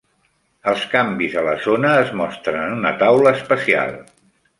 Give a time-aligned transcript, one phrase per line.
[0.69, 3.95] Els canvis a la zona es mostren en una taula especial.